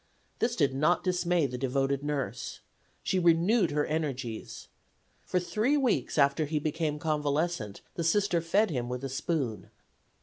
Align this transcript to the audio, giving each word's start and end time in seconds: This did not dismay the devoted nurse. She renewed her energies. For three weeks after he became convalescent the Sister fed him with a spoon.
This 0.39 0.55
did 0.55 0.73
not 0.73 1.03
dismay 1.03 1.45
the 1.45 1.59
devoted 1.59 2.01
nurse. 2.03 2.61
She 3.03 3.19
renewed 3.19 3.69
her 3.69 3.85
energies. 3.85 4.67
For 5.23 5.39
three 5.39 5.77
weeks 5.77 6.17
after 6.17 6.45
he 6.45 6.57
became 6.57 6.97
convalescent 6.97 7.81
the 7.93 8.03
Sister 8.03 8.41
fed 8.41 8.71
him 8.71 8.89
with 8.89 9.03
a 9.03 9.09
spoon. 9.09 9.69